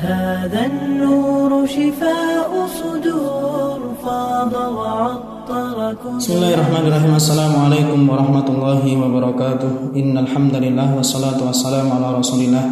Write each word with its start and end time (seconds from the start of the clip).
هذا 0.00 0.60
النور 0.66 1.66
شفاء 1.66 2.50
صدور 2.80 3.80
فاض 4.04 4.54
وعطر 4.76 5.76
بسم 6.18 6.32
الله 6.32 6.50
الرحمن 6.54 6.84
الرحيم 6.90 7.14
السلام 7.14 7.52
عليكم 7.64 8.00
ورحمة 8.10 8.46
الله 8.54 8.82
وبركاته 9.02 9.72
إن 9.96 10.14
الحمد 10.18 10.54
لله 10.54 10.88
والصلاة 10.96 11.40
والسلام 11.40 11.86
على 11.92 12.08
رسول 12.18 12.40
الله 12.44 12.64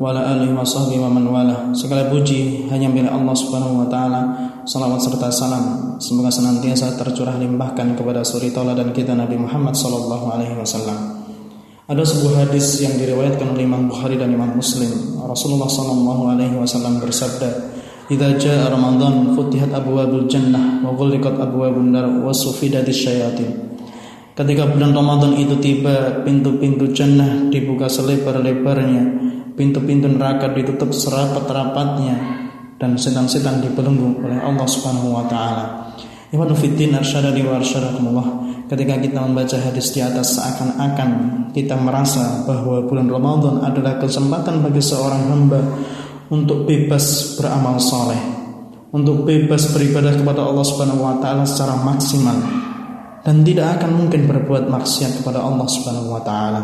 وعلى 0.00 0.20
آله 0.32 0.48
وصحبه 0.60 0.96
ومن 0.98 1.24
والاه 1.26 1.76
Segala 1.78 2.10
puji 2.10 2.66
hanya 2.72 2.90
milik 2.90 3.10
Allah 3.10 3.34
Subhanahu 3.36 3.84
wa 3.84 3.86
taala. 3.86 4.20
Salawat 4.62 5.02
serta 5.02 5.30
salam 5.34 5.98
semoga 5.98 6.30
senantiasa 6.30 6.94
tercurah 6.94 7.34
limpahkan 7.38 7.98
kepada 7.98 8.22
suri 8.22 8.54
dan 8.54 8.94
kita 8.94 9.14
Nabi 9.14 9.34
Muhammad 9.38 9.74
sallallahu 9.74 10.30
alaihi 10.30 10.54
wasallam. 10.54 11.15
Ada 11.87 12.03
sebuah 12.03 12.43
hadis 12.43 12.83
yang 12.83 12.99
diriwayatkan 12.99 13.55
oleh 13.55 13.63
Imam 13.63 13.87
Bukhari 13.87 14.19
dan 14.19 14.35
Imam 14.35 14.59
Muslim. 14.59 14.91
Rasulullah 15.23 15.71
sallallahu 15.71 16.35
alaihi 16.35 16.59
wasallam 16.59 16.99
bersabda, 16.99 17.47
"Idza 18.11 18.35
jaa 18.35 18.67
Ramadan 18.67 19.31
futihat 19.31 19.71
abwabul 19.71 20.27
jannah 20.27 20.83
wa 20.83 20.91
ghulqat 20.91 21.39
abwabun 21.39 21.95
nar 21.95 22.11
wa 22.11 22.35
sufidatis 22.35 22.91
syayatin." 22.91 23.79
Ketika 24.35 24.67
bulan 24.67 24.91
Ramadan 24.91 25.39
itu 25.39 25.55
tiba, 25.63 26.27
pintu-pintu 26.27 26.91
jannah 26.91 27.47
dibuka 27.47 27.87
selebar-lebarnya, 27.87 29.03
pintu-pintu 29.55 30.11
neraka 30.11 30.51
ditutup 30.51 30.91
serapat-rapatnya, 30.91 32.15
dan 32.75 32.99
setan-setan 32.99 33.63
dibelenggu 33.63 34.27
oleh 34.27 34.43
Allah 34.43 34.67
Subhanahu 34.67 35.15
wa 35.15 35.23
taala. 35.31 35.95
Ikhwan 36.35 36.51
fiddin 36.51 36.99
arsyadani 36.99 37.47
wa 37.47 37.63
arsyadakumullah. 37.63 38.46
Ketika 38.67 38.99
kita 38.99 39.23
membaca 39.23 39.55
hadis 39.55 39.95
di 39.95 40.03
atas 40.03 40.35
seakan-akan 40.35 41.09
kita 41.55 41.79
merasa 41.79 42.43
bahwa 42.43 42.83
bulan 42.83 43.07
Ramadan 43.07 43.63
adalah 43.63 43.95
kesempatan 43.95 44.59
bagi 44.59 44.83
seorang 44.83 45.23
hamba 45.31 45.63
untuk 46.27 46.67
bebas 46.67 47.39
beramal 47.39 47.79
soleh, 47.79 48.19
untuk 48.91 49.23
bebas 49.23 49.71
beribadah 49.71 50.19
kepada 50.19 50.43
Allah 50.43 50.67
Subhanahu 50.67 50.99
wa 50.99 51.15
taala 51.23 51.47
secara 51.47 51.79
maksimal 51.79 52.35
dan 53.23 53.47
tidak 53.47 53.79
akan 53.79 54.03
mungkin 54.03 54.27
berbuat 54.27 54.67
maksiat 54.67 55.23
kepada 55.23 55.39
Allah 55.39 55.67
Subhanahu 55.71 56.11
wa 56.11 56.21
taala. 56.27 56.61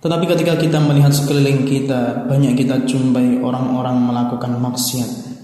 Tetapi 0.00 0.24
ketika 0.24 0.56
kita 0.56 0.80
melihat 0.80 1.12
sekeliling 1.12 1.68
kita, 1.68 2.24
banyak 2.24 2.56
kita 2.56 2.88
jumpai 2.88 3.44
orang-orang 3.44 4.00
melakukan 4.08 4.56
maksiat. 4.56 5.36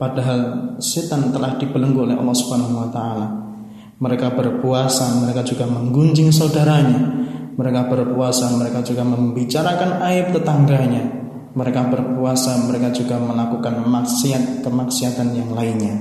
Padahal 0.00 0.72
setan 0.80 1.36
telah 1.36 1.60
dibelenggu 1.60 2.08
oleh 2.08 2.16
Allah 2.16 2.36
Subhanahu 2.36 2.80
wa 2.80 2.88
taala. 2.88 3.47
Mereka 3.98 4.38
berpuasa, 4.38 5.10
mereka 5.18 5.42
juga 5.42 5.66
menggunjing 5.66 6.30
saudaranya. 6.30 7.26
Mereka 7.58 7.90
berpuasa, 7.90 8.46
mereka 8.54 8.86
juga 8.86 9.02
membicarakan 9.02 9.98
aib 10.06 10.30
tetangganya. 10.30 11.02
Mereka 11.58 11.90
berpuasa, 11.90 12.54
mereka 12.70 12.94
juga 12.94 13.18
melakukan 13.18 13.82
maksiat 13.82 14.62
kemaksiatan 14.62 15.34
yang 15.34 15.50
lainnya. 15.50 15.98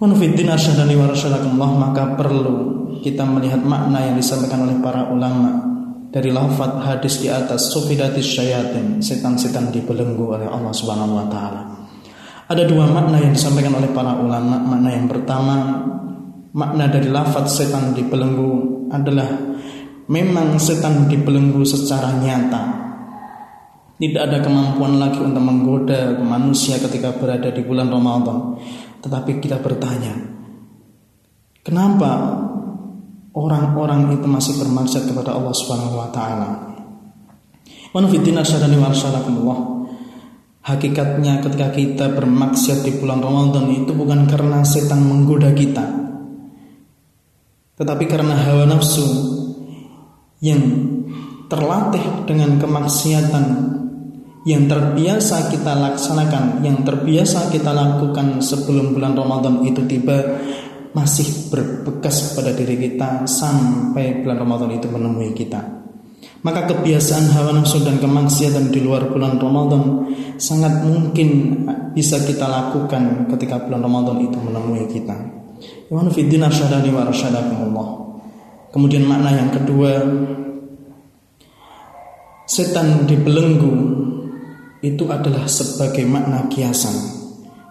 Maka 0.00 2.04
perlu 2.16 2.56
kita 3.04 3.28
melihat 3.28 3.60
makna 3.60 4.08
yang 4.08 4.16
disampaikan 4.16 4.64
oleh 4.64 4.80
para 4.80 5.12
ulama 5.12 5.68
dari 6.08 6.32
lafaz 6.32 6.80
hadis 6.84 7.20
di 7.20 7.28
atas 7.28 7.72
sufidatis 7.72 8.24
syayatin 8.24 9.04
setan-setan 9.04 9.68
dibelenggu 9.68 10.24
oleh 10.28 10.48
Allah 10.48 10.72
Subhanahu 10.72 11.20
wa 11.20 11.28
taala. 11.28 11.62
Ada 12.48 12.64
dua 12.68 12.86
makna 12.88 13.20
yang 13.20 13.32
disampaikan 13.32 13.74
oleh 13.76 13.88
para 13.96 14.12
ulama. 14.16 14.60
Makna 14.60 14.90
yang 14.92 15.08
pertama 15.08 15.54
makna 16.52 16.88
dari 16.88 17.08
lafaz 17.08 17.60
setan 17.60 17.96
dibelenggu 17.96 18.88
adalah 18.92 19.28
memang 20.08 20.60
setan 20.60 21.08
dibelenggu 21.08 21.64
secara 21.64 22.12
nyata. 22.20 22.62
Tidak 23.96 24.18
ada 24.18 24.42
kemampuan 24.42 24.98
lagi 24.98 25.22
untuk 25.22 25.40
menggoda 25.40 26.18
manusia 26.18 26.76
ketika 26.82 27.14
berada 27.14 27.54
di 27.54 27.62
bulan 27.62 27.86
Ramadan. 27.86 28.58
Tetapi 28.98 29.38
kita 29.38 29.62
bertanya, 29.62 30.10
kenapa 31.62 32.10
orang-orang 33.30 34.18
itu 34.18 34.26
masih 34.26 34.58
bermaksud 34.58 35.06
kepada 35.06 35.38
Allah 35.38 35.54
Subhanahu 35.54 36.02
wa 36.02 36.10
taala? 36.10 36.50
Hakikatnya 40.62 41.42
ketika 41.42 41.68
kita 41.70 42.06
bermaksiat 42.10 42.82
di 42.82 42.98
bulan 42.98 43.22
Ramadan 43.22 43.70
itu 43.70 43.94
bukan 43.94 44.26
karena 44.26 44.66
setan 44.66 45.06
menggoda 45.06 45.54
kita, 45.54 46.01
tetapi 47.76 48.04
karena 48.04 48.36
hawa 48.36 48.68
nafsu 48.68 49.04
yang 50.42 50.60
terlatih 51.46 52.02
dengan 52.24 52.56
kemaksiatan 52.56 53.44
yang 54.42 54.66
terbiasa 54.66 55.54
kita 55.54 55.70
laksanakan, 55.78 56.66
yang 56.66 56.82
terbiasa 56.82 57.46
kita 57.54 57.70
lakukan 57.70 58.42
sebelum 58.42 58.90
bulan 58.90 59.14
Ramadan 59.14 59.62
itu 59.62 59.86
tiba 59.86 60.18
masih 60.92 61.48
berbekas 61.48 62.34
pada 62.34 62.50
diri 62.52 62.74
kita 62.76 63.24
sampai 63.24 64.20
bulan 64.20 64.42
Ramadan 64.42 64.70
itu 64.74 64.90
menemui 64.90 65.30
kita. 65.32 65.62
Maka 66.42 66.66
kebiasaan 66.66 67.30
hawa 67.38 67.54
nafsu 67.54 67.86
dan 67.86 68.02
kemaksiatan 68.02 68.74
di 68.74 68.82
luar 68.82 69.14
bulan 69.14 69.38
Ramadan 69.38 70.10
sangat 70.42 70.82
mungkin 70.82 71.62
bisa 71.94 72.18
kita 72.18 72.50
lakukan 72.50 73.30
ketika 73.30 73.62
bulan 73.62 73.86
Ramadan 73.86 74.26
itu 74.26 74.38
menemui 74.42 74.90
kita. 74.90 75.41
Kemudian 78.72 79.04
makna 79.04 79.30
yang 79.36 79.50
kedua 79.52 79.92
Setan 82.48 83.04
dibelenggu 83.08 83.74
Itu 84.82 85.06
adalah 85.08 85.46
sebagai 85.46 86.02
makna 86.08 86.50
kiasan. 86.50 87.22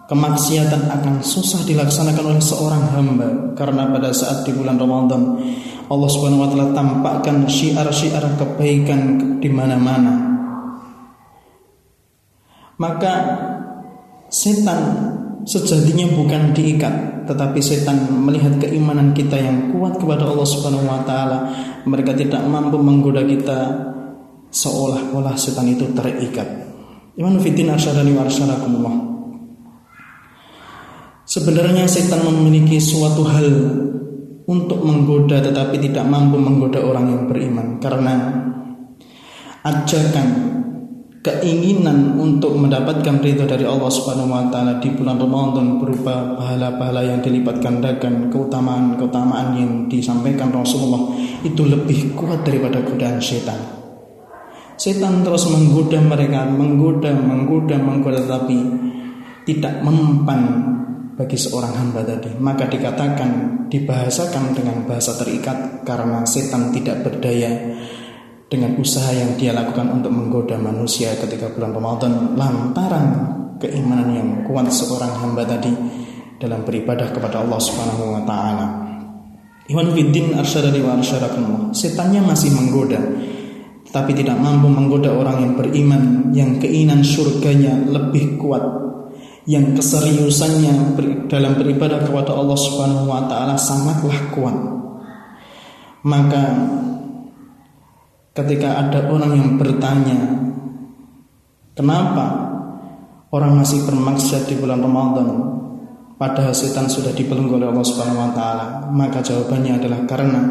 Kemaksiatan 0.08 0.92
akan 0.92 1.24
susah 1.24 1.64
dilaksanakan 1.68 2.36
oleh 2.36 2.44
seorang 2.44 2.84
hamba 2.96 3.30
Karena 3.56 3.88
pada 3.92 4.12
saat 4.12 4.44
di 4.48 4.52
bulan 4.56 4.80
Ramadan 4.80 5.22
Allah 5.92 6.08
subhanahu 6.08 6.48
wa 6.48 6.48
ta'ala 6.48 6.72
tampakkan 6.72 7.52
syiar-syiar 7.52 8.24
kebaikan 8.40 9.20
di 9.44 9.52
mana-mana. 9.52 10.32
Maka 12.80 13.14
setan 14.32 14.80
sejatinya 15.46 16.12
bukan 16.14 16.54
diikat 16.54 17.12
tetapi 17.26 17.60
setan 17.64 18.12
melihat 18.12 18.60
keimanan 18.60 19.16
kita 19.16 19.38
yang 19.40 19.72
kuat 19.72 19.96
kepada 19.96 20.28
Allah 20.28 20.48
Subhanahu 20.48 20.84
wa 20.84 21.02
taala. 21.08 21.40
Mereka 21.88 22.18
tidak 22.18 22.44
mampu 22.46 22.76
menggoda 22.82 23.24
kita 23.24 23.60
seolah-olah 24.52 25.36
setan 25.40 25.72
itu 25.72 25.88
terikat. 25.96 26.46
Iman 27.16 27.40
fitin 27.40 27.72
arsyadani 27.72 28.12
wa 28.16 28.28
Sebenarnya 31.24 31.88
setan 31.88 32.28
memiliki 32.28 32.76
suatu 32.84 33.24
hal 33.24 33.48
untuk 34.44 34.84
menggoda 34.84 35.40
tetapi 35.40 35.80
tidak 35.80 36.04
mampu 36.04 36.36
menggoda 36.36 36.84
orang 36.84 37.08
yang 37.08 37.24
beriman. 37.32 37.80
Karena 37.80 38.14
ajakan 39.64 40.51
keinginan 41.22 42.18
untuk 42.18 42.58
mendapatkan 42.58 43.22
ridho 43.22 43.46
dari 43.46 43.62
Allah 43.62 43.94
Subhanahu 43.94 44.34
wa 44.34 44.50
taala 44.50 44.82
di 44.82 44.90
bulan 44.90 45.22
Ramadan 45.22 45.78
berupa 45.78 46.34
pahala-pahala 46.34 47.06
yang 47.06 47.22
dilipat 47.22 47.62
gandakan, 47.62 48.34
keutamaan-keutamaan 48.34 49.54
yang 49.54 49.72
disampaikan 49.86 50.50
Rasulullah 50.50 51.14
itu 51.46 51.62
lebih 51.62 52.18
kuat 52.18 52.42
daripada 52.42 52.82
godaan 52.82 53.22
setan. 53.22 53.58
Setan 54.82 55.22
terus 55.22 55.46
menggoda 55.46 56.02
mereka, 56.02 56.42
menggoda, 56.50 57.14
menggoda, 57.14 57.78
menggoda 57.78 58.26
tapi 58.26 58.58
tidak 59.46 59.78
mempan 59.86 60.42
bagi 61.14 61.38
seorang 61.38 61.78
hamba 61.78 62.02
tadi. 62.02 62.34
Maka 62.42 62.66
dikatakan 62.66 63.62
dibahasakan 63.70 64.58
dengan 64.58 64.90
bahasa 64.90 65.14
terikat 65.22 65.86
karena 65.86 66.26
setan 66.26 66.74
tidak 66.74 67.06
berdaya 67.06 67.78
dengan 68.52 68.76
usaha 68.76 69.16
yang 69.16 69.40
dia 69.40 69.56
lakukan 69.56 69.88
untuk 69.96 70.12
menggoda 70.12 70.60
manusia 70.60 71.16
ketika 71.16 71.48
bulan 71.56 71.72
Ramadan 71.72 72.36
lantaran 72.36 73.08
keimanan 73.64 74.12
yang 74.12 74.30
kuat 74.44 74.68
seorang 74.68 75.16
hamba 75.24 75.48
tadi 75.48 75.72
dalam 76.36 76.68
beribadah 76.68 77.16
kepada 77.16 77.40
Allah 77.40 77.60
Subhanahu 77.64 78.12
wa 78.12 78.22
taala. 78.28 78.66
Iwan 79.72 79.96
fiddin 79.96 80.36
arsyadani 80.36 80.84
wa 80.84 81.00
arsyadakumullah. 81.00 81.72
Setannya 81.72 82.20
masih 82.28 82.52
menggoda 82.52 83.00
tapi 83.92 84.12
tidak 84.12 84.36
mampu 84.36 84.68
menggoda 84.68 85.16
orang 85.16 85.48
yang 85.48 85.54
beriman 85.56 86.04
yang 86.36 86.60
keinginan 86.60 87.08
surganya 87.08 87.76
lebih 87.88 88.36
kuat 88.36 88.64
yang 89.48 89.76
keseriusannya 89.76 91.00
dalam 91.32 91.56
beribadah 91.56 92.04
kepada 92.04 92.36
Allah 92.36 92.58
Subhanahu 92.60 93.08
wa 93.08 93.32
taala 93.32 93.56
sangatlah 93.56 94.20
kuat. 94.36 94.58
Maka 96.04 96.44
ketika 98.32 98.80
ada 98.80 99.12
orang 99.12 99.34
yang 99.36 99.50
bertanya, 99.60 100.20
"Kenapa 101.76 102.26
orang 103.32 103.64
masih 103.64 103.84
bermaksiat 103.88 104.48
di 104.48 104.56
bulan 104.60 104.80
Ramadan?" 104.80 105.52
padahal 106.22 106.54
setan 106.54 106.86
sudah 106.86 107.10
dibelenggu 107.18 107.58
oleh 107.58 107.74
Allah 107.74 107.82
Subhanahu 107.82 108.22
wa 108.22 108.32
taala? 108.38 108.66
Maka 108.94 109.26
jawabannya 109.26 109.82
adalah 109.82 110.06
karena 110.06 110.42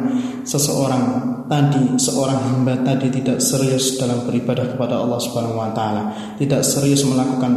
seseorang 0.43 1.05
tadi, 1.47 1.95
seorang 1.95 2.43
hamba 2.43 2.75
tadi 2.83 3.07
tidak 3.23 3.39
serius 3.39 3.95
dalam 3.95 4.27
beribadah 4.27 4.75
kepada 4.75 4.99
Allah 4.99 5.23
Subhanahu 5.23 5.63
wa 5.63 5.71
taala, 5.71 6.35
tidak 6.43 6.67
serius 6.67 7.07
melakukan 7.07 7.53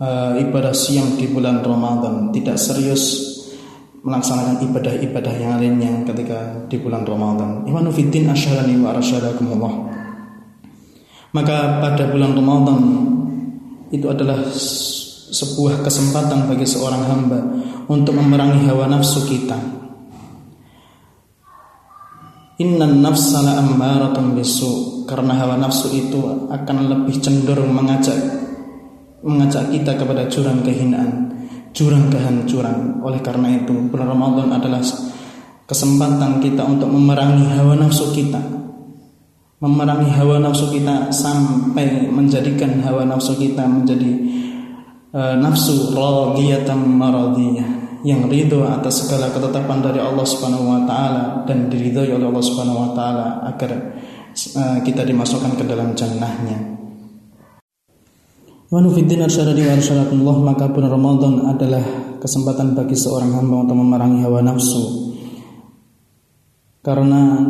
uh, 0.00 0.40
ibadah 0.40 0.72
siang 0.72 1.20
di 1.20 1.28
bulan 1.28 1.60
Ramadan, 1.60 2.32
tidak 2.32 2.56
serius 2.56 3.33
melaksanakan 4.04 4.60
ibadah-ibadah 4.68 5.34
yang 5.40 5.56
lainnya 5.56 6.04
ketika 6.04 6.68
di 6.68 6.76
bulan 6.76 7.08
Ramadan. 7.08 7.64
Imanu 7.64 7.88
fiddin 7.88 8.28
asyarani 8.28 8.76
wa 8.84 8.92
arsyadakumullah. 8.92 9.74
Maka 11.32 11.80
pada 11.80 12.04
bulan 12.12 12.36
Ramadan 12.36 12.80
itu 13.88 14.06
adalah 14.06 14.38
sebuah 15.34 15.82
kesempatan 15.82 16.46
bagi 16.46 16.68
seorang 16.68 17.02
hamba 17.08 17.40
untuk 17.88 18.14
memerangi 18.14 18.68
hawa 18.68 18.86
nafsu 18.92 19.24
kita. 19.24 19.56
Inna 22.62 22.86
nafsa 22.86 23.42
la 23.42 23.58
ammaratun 23.58 24.38
bisu 24.38 25.02
karena 25.10 25.34
hawa 25.34 25.58
nafsu 25.58 25.90
itu 25.90 26.20
akan 26.52 26.76
lebih 26.86 27.18
cenderung 27.18 27.74
mengajak 27.74 28.14
mengajak 29.24 29.72
kita 29.72 29.96
kepada 29.96 30.28
jurang 30.28 30.60
kehinaan, 30.60 31.23
jurang 31.74 32.08
kehancuran. 32.08 33.02
Oleh 33.02 33.20
karena 33.20 33.50
itu, 33.50 33.74
bulan 33.90 34.14
Ramadan 34.14 34.48
adalah 34.54 34.80
kesempatan 35.66 36.38
kita 36.38 36.62
untuk 36.62 36.88
memerangi 36.88 37.50
hawa 37.50 37.74
nafsu 37.74 38.14
kita. 38.14 38.40
Memerangi 39.58 40.08
hawa 40.14 40.38
nafsu 40.38 40.70
kita 40.70 41.10
sampai 41.10 42.08
menjadikan 42.08 42.78
hawa 42.80 43.02
nafsu 43.02 43.34
kita 43.34 43.66
menjadi 43.66 44.12
uh, 45.10 45.34
nafsu 45.36 45.92
radiyatan 45.92 46.78
maradiyah 46.94 47.68
yang 48.04 48.28
ridho 48.28 48.68
atas 48.68 49.08
segala 49.08 49.32
ketetapan 49.32 49.80
dari 49.80 49.96
Allah 49.96 50.28
Subhanahu 50.28 50.68
wa 50.68 50.80
taala 50.84 51.48
dan 51.48 51.72
diridhoi 51.72 52.12
oleh 52.12 52.28
Allah 52.28 52.44
Subhanahu 52.44 52.78
wa 52.84 52.90
taala 52.92 53.26
agar 53.48 53.72
uh, 54.36 54.78
kita 54.84 55.08
dimasukkan 55.08 55.56
ke 55.56 55.64
dalam 55.64 55.96
jannahnya. 55.96 56.83
Wanufiddin 58.72 59.20
arsyadadi 59.20 59.60
wa 60.24 60.32
maka 60.40 60.72
bulan 60.72 60.88
Ramadan 60.88 61.44
adalah 61.44 61.84
kesempatan 62.16 62.72
bagi 62.72 62.96
seorang 62.96 63.36
hamba 63.36 63.68
untuk 63.68 63.76
memerangi 63.76 64.24
hawa 64.24 64.40
nafsu. 64.40 65.12
Karena 66.80 67.44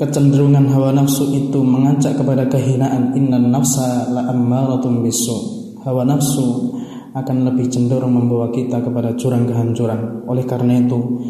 kecenderungan 0.00 0.72
hawa 0.72 0.96
nafsu 0.96 1.28
itu 1.36 1.60
mengajak 1.60 2.16
kepada 2.16 2.48
kehinaan 2.48 3.12
innan 3.12 3.52
nafsa 3.52 4.08
la 4.08 4.32
ammaratun 4.32 5.04
bisu. 5.04 5.36
Hawa 5.84 6.08
nafsu 6.08 6.72
akan 7.12 7.52
lebih 7.52 7.68
cenderung 7.68 8.16
membawa 8.16 8.48
kita 8.48 8.80
kepada 8.80 9.12
jurang 9.12 9.44
kehancuran. 9.44 10.24
Oleh 10.24 10.48
karena 10.48 10.80
itu, 10.80 11.20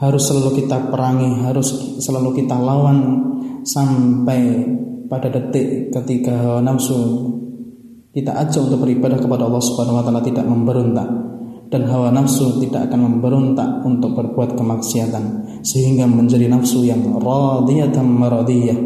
harus 0.00 0.24
selalu 0.24 0.64
kita 0.64 0.88
perangi, 0.88 1.44
harus 1.44 2.00
selalu 2.00 2.32
kita 2.32 2.56
lawan 2.56 3.28
sampai 3.60 4.64
pada 5.04 5.28
detik 5.28 5.92
ketika 5.92 6.32
hawa 6.32 6.64
nafsu 6.64 7.39
kita 8.10 8.34
ajak 8.34 8.66
untuk 8.66 8.82
beribadah 8.82 9.18
kepada 9.22 9.46
Allah 9.46 9.62
Subhanahu 9.62 9.98
wa 9.98 10.02
taala 10.02 10.20
tidak 10.22 10.42
memberontak 10.42 11.08
dan 11.70 11.86
hawa 11.86 12.10
nafsu 12.10 12.58
tidak 12.58 12.90
akan 12.90 13.06
memberontak 13.06 13.86
untuk 13.86 14.18
berbuat 14.18 14.58
kemaksiatan 14.58 15.62
sehingga 15.62 16.10
menjadi 16.10 16.50
nafsu 16.50 16.82
yang 16.82 17.06
radiyatan 17.06 18.06
maradiyah 18.10 18.78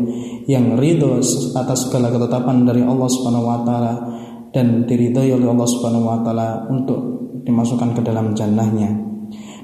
yang 0.45 0.77
ridho 0.77 1.25
atas 1.57 1.89
segala 1.89 2.13
ketetapan 2.13 2.69
dari 2.69 2.85
Allah 2.85 3.09
Subhanahu 3.09 3.49
wa 3.49 3.59
taala 3.65 3.93
dan 4.53 4.85
diridhai 4.85 5.33
oleh 5.33 5.49
Allah 5.49 5.69
Subhanahu 5.73 6.05
wa 6.05 6.19
taala 6.21 6.69
untuk 6.69 7.01
dimasukkan 7.45 7.97
ke 7.97 8.01
dalam 8.05 8.37
jannahnya. 8.37 9.14